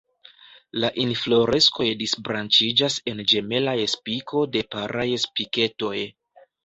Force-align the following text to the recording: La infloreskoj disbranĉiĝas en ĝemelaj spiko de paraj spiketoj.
La 0.83 0.87
infloreskoj 1.01 1.85
disbranĉiĝas 1.99 2.95
en 3.13 3.21
ĝemelaj 3.33 3.77
spiko 3.95 4.43
de 4.57 4.65
paraj 4.73 5.07
spiketoj. 5.27 5.97